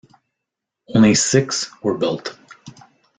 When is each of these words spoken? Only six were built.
Only 0.95 1.13
six 1.13 1.69
were 1.83 1.95
built. 1.95 2.35